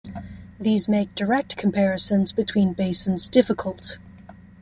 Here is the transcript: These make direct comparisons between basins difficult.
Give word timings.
These 0.59 0.89
make 0.89 1.13
direct 1.13 1.57
comparisons 1.57 2.31
between 2.31 2.73
basins 2.73 3.29
difficult. 3.29 3.99